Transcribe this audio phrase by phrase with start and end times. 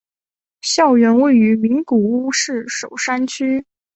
[0.61, 3.63] 校园位于名古屋市守山区。